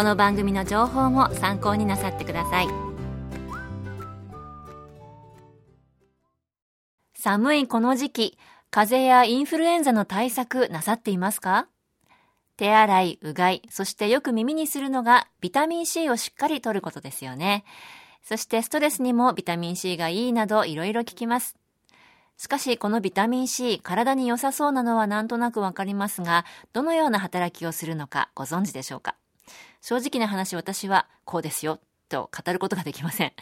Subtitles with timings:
[0.00, 2.68] この番組の情報も参考になさってください
[7.14, 8.38] 寒いこの時期
[8.70, 11.68] 風邪やインフルエンザの対策なさっていますか？
[12.56, 17.64] 手洗い、うがい、そしてよく耳にするのがビタミン C をしっかりとることですよね。
[18.22, 21.56] そしてストレスにもビタミン C がいいなどいろいろ聞きます。
[22.38, 29.16] しかし、このビタミン C、体に良さそうなのはなんとなくわかりますが、どのような働きをするのかご存知でしょうか？
[29.80, 33.32] 正直な話、私はこうですよ、と語ることができません。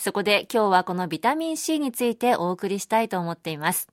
[0.00, 3.88] そこで今日はこのビタミン C についてお送りしたいと思っています。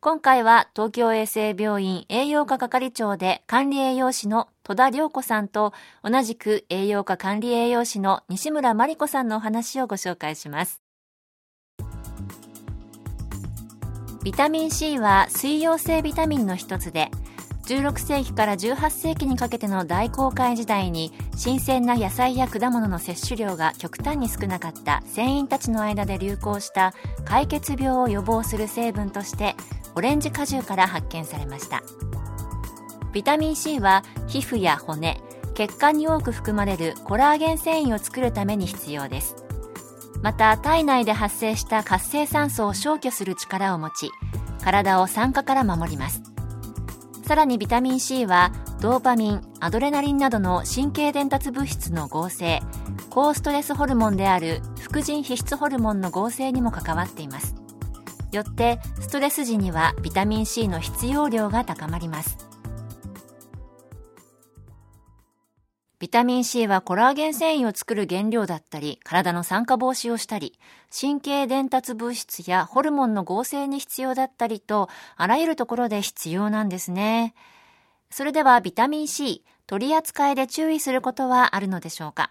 [0.00, 5.72] 今回は東京衛生病院栄養科係長で管理栄養士の戸田良子さんと
[6.04, 10.80] 同じく栄養科管理栄養士の西村真理子さんのお話をご紹介します。
[14.22, 17.10] ビタミン C は水溶性ビタミンの一つで
[17.66, 26.94] 16世紀から18世紀にかけての大航海時代に新鮮な野菜や果物の摂取量が極端に少なかった船員たちの間で流行した
[27.24, 29.56] 解血病を予防する成分として
[29.96, 31.82] オレンジ果汁から発見されました。
[33.12, 35.20] ビタミン C は皮膚や骨
[35.54, 39.34] 血管に多く含まれるコラーゲン繊維を作るために必要です。
[40.22, 44.10] また体内で発生した活性酸素を消去する力を持ち
[44.62, 46.35] 体を酸化から守ります。
[47.26, 52.60] さらにビタミン C はドーパミンアドレナリンなどの神経伝達物質の合成
[53.10, 57.56] 高ストレスホルモンである副腎皮質ホルモンの合成にも関わっています。
[58.30, 62.38] よってストレス時にはビタミン C の必要量が高まります。
[65.98, 70.58] ビタミン C はコラーゲン繊維を作る原料だったり、体の酸化防止をしたり、
[70.98, 77.34] 神経伝達物質やホルモンの合成に必要だったりと、あらゆるところで必要なんですね。
[78.10, 82.30] それではビタミン C、取り扱いで注意することはあるのでしょうか？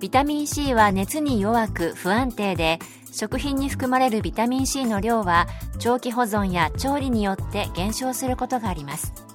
[0.00, 2.80] ビタミン C は熱に弱く不安定で、
[3.12, 5.46] 食品に含まれるビタミン C の量は
[5.78, 9.27] 長期保存や調理によって減少することがあります。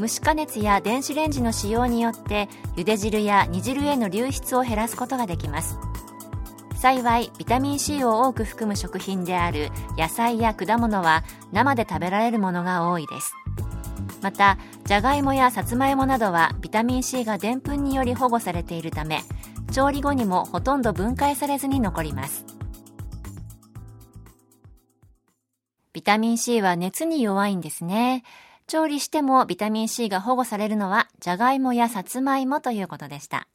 [0.00, 5.78] 蒸し加熱や電子レンジの使用によって茹で汁や煮汁への流出を減らすことができます。
[6.74, 9.68] 幸いビタミン C を多く含む食品である
[9.98, 11.22] 野菜や果物は
[11.52, 13.34] 生で食べられるものが多いです。
[14.22, 14.56] また
[14.86, 19.20] じゃがいもやさつまいもなどはビタミン C がでんぷんにより保護されているため
[19.70, 22.46] 調理後にもほとんど分解されずに残ります。
[25.92, 28.22] ビタミン C は熱に弱いんですね。
[28.70, 33.48] 調理してもビタミン C が保護されるのはじゃがいもやさつまいもということでした。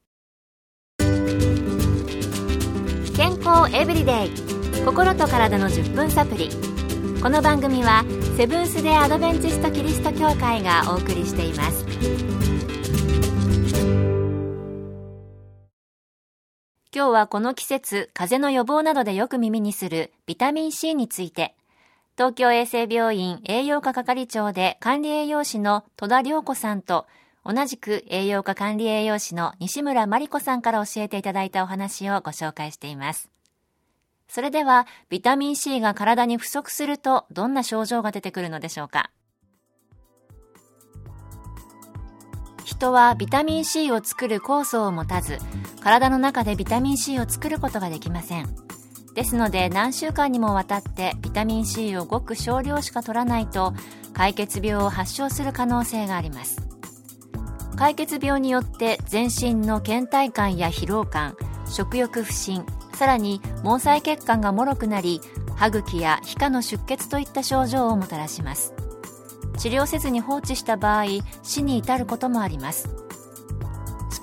[3.16, 4.31] 健康エブリデイ。
[4.84, 6.50] 心と体の10分サプリ
[7.24, 8.04] この番組は
[8.36, 11.86] セブンス・デ・アドベンチスト・キリスト教会がお送りしています。
[16.94, 21.56] 今日はこの季節風邪の予防などでよく耳にするビタミン C について
[22.18, 27.07] 東京衛生病院栄養科係長で管理栄養士の戸田良子さんと、
[27.44, 33.30] 同じく栄養科管理栄養士の西村真理子さんから教えていただいたお話をご紹介しています。
[34.30, 39.12] それでは、ビタミン C が体に不足するとどんな症状が出てくるのでしょうか？
[42.63, 45.38] 人はビタミン C を作る酵素を持たず、
[45.81, 48.48] 体の中でビタミン C を作ることができません。
[49.15, 53.73] ですので何週間にもわたってビタミン C をごく少量しか取らないと
[54.13, 56.62] 解決病を発症する可能性があります。
[57.77, 61.35] 解決病によって全身の倦怠感や疲労感
[61.67, 65.19] 食欲不振さらに毛細血管が脆くなり
[65.56, 68.73] 歯茎や皮下の出血といった症状をもたらします。
[69.57, 71.06] 治療せずに放置した場合
[71.41, 73.05] 死に至ることもあります。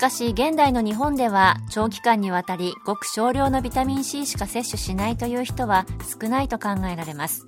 [0.03, 5.87] かし現代の日本では長期間にわたりごく少量のビタミン C しか摂取しないという人は
[6.21, 7.47] 少ないと考えられます。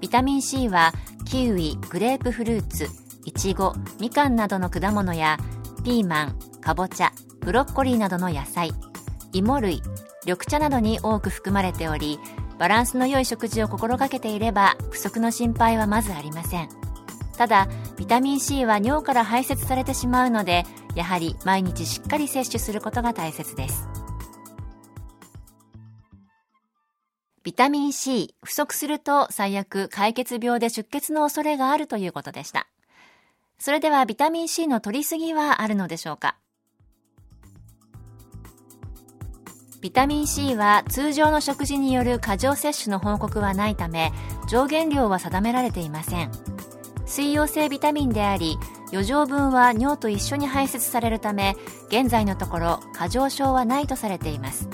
[0.00, 0.92] ビタミン C は
[1.24, 2.88] キウイグレープフルーツ
[3.24, 5.38] いちごみかんなどの果物や
[5.84, 8.72] ピーマンかぼちゃブロッコリーなどの野菜
[9.32, 9.80] 芋類
[10.24, 12.18] 緑茶などに多く含まれており
[12.58, 16.77] バランスの良い食事を心がけていれば不足の心配はまずありません。
[17.38, 20.64] ただビタミン C は尿から排泄されてしまうので
[20.96, 23.86] やはり毎日しっかり摂取することが大切です。
[27.44, 32.66] ビタミン C 不足すると最悪解決病で出血の恐れがあるということでした。
[33.58, 36.36] それではビタミン C の取りすぎはあるのでしょうか。
[39.80, 44.12] ビタミン C は通常の食事による過剰摂取の報告はないため
[44.48, 46.57] 上限量は定められていません。
[47.08, 48.58] 水溶性ビタミンであり
[48.92, 51.56] 余剰分は尿と一緒に排泄されるため
[51.88, 54.68] 現在のところ過剰症はないとされています。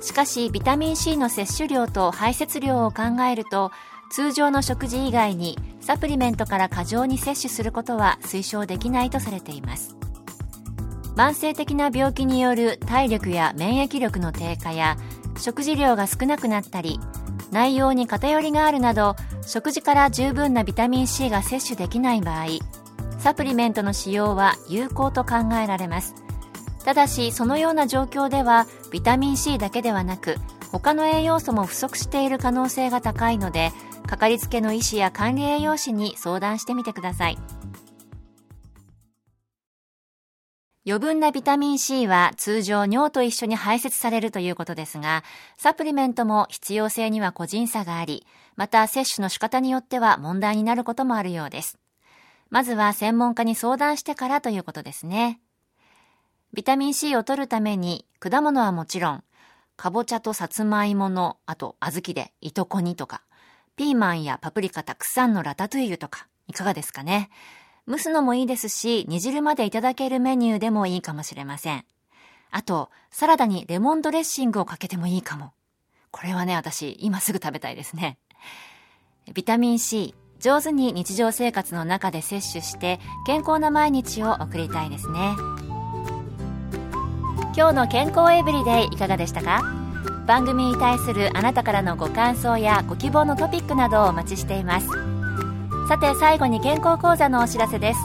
[0.00, 3.70] しかしビタミン C の摂取量と排泄量を考えると
[4.10, 9.96] 通常の食事以外にサプリメントから過剰に摂取することは推奨できないとされています。
[11.16, 14.96] 慢性的な病気による体力や免疫力の低下や
[15.38, 16.98] 食事量が少なくなったり
[17.54, 19.14] 内容に偏りがあるなど
[19.46, 22.46] 食事から十分なビタミン C が摂取できない場合
[23.20, 26.14] サプリメントの使用は有効と考えられます。
[26.84, 30.34] ただしそのような状況ではビタミン C だけではなく
[30.72, 33.70] 他の栄養素も不足している可能性が高いので
[34.04, 37.38] かかりつけの医師や管理栄養士に相談してみてください。
[40.86, 45.24] 余分なビタミン C は通常尿と一緒に排泄されるということですが、
[45.56, 48.26] サプリメントも必要性には個人差があり、
[48.56, 51.78] また摂取の仕方によっては問題になることもあるようです。
[52.50, 55.40] まずは専門家に相談してからということですね。
[56.52, 59.24] ビタミン C を取るために果物はもちろん、
[59.76, 63.22] かぼちゃとさつまいもの、あと小豆で糸こにとか、
[63.76, 67.30] ピーマンやパプリカたくさんのラタトゥイユとか、いかがですかね。
[67.86, 71.84] 蒸すのもいいですし、煮汁までいただけるメニューでもいいかもしれません。
[72.50, 75.52] あと、サラダにレモンドレッシングをかけてもいいかも。
[76.10, 78.16] これはね、私、今すぐ食べたいですね。
[79.34, 85.34] ビタミン C、上手に日常生活の中で摂取して、健康な毎日を送りたいですね。
[87.56, 89.62] 今日の健康エブリデイいかがでしたか？
[90.26, 94.88] 番組に対するあなたからのご感想やご希望のトピックなどをお待ちしています。
[95.88, 98.00] さて最後に健康講座のお知らせです。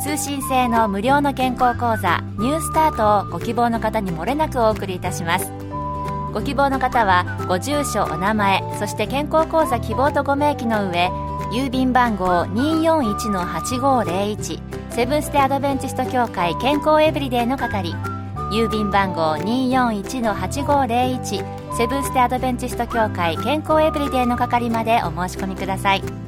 [0.00, 5.50] 通信制の無料の健康講座ニュースタートをご希望の方にもれなくお送りいたします。
[6.32, 11.10] ご希望の方はご住所お名前そして健康講座希望とご明記の上
[11.52, 14.60] 郵便番号241-8501
[14.90, 17.96] セブンステアドベンチスト協会健康エブリデイの係。
[18.52, 26.27] 郵便番号241-8501セブンステアドベンチスト協会健康エブリデイの係までお申し込みください。